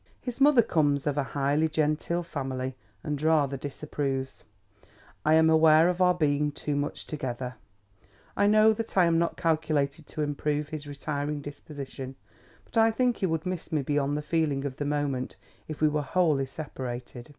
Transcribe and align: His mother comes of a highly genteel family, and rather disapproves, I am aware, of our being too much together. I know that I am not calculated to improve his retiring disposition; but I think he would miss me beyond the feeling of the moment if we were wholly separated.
His 0.19 0.41
mother 0.41 0.63
comes 0.63 1.05
of 1.05 1.15
a 1.15 1.23
highly 1.37 1.69
genteel 1.69 2.23
family, 2.23 2.75
and 3.03 3.21
rather 3.21 3.55
disapproves, 3.55 4.45
I 5.23 5.35
am 5.35 5.47
aware, 5.47 5.89
of 5.89 6.01
our 6.01 6.15
being 6.15 6.51
too 6.51 6.75
much 6.75 7.05
together. 7.05 7.53
I 8.35 8.47
know 8.47 8.73
that 8.73 8.97
I 8.97 9.05
am 9.05 9.19
not 9.19 9.37
calculated 9.37 10.07
to 10.07 10.23
improve 10.23 10.69
his 10.69 10.87
retiring 10.87 11.39
disposition; 11.41 12.15
but 12.65 12.77
I 12.77 12.89
think 12.89 13.17
he 13.17 13.27
would 13.27 13.45
miss 13.45 13.71
me 13.71 13.83
beyond 13.83 14.17
the 14.17 14.23
feeling 14.23 14.65
of 14.65 14.77
the 14.77 14.85
moment 14.85 15.35
if 15.67 15.81
we 15.81 15.87
were 15.87 16.01
wholly 16.01 16.47
separated. 16.47 17.29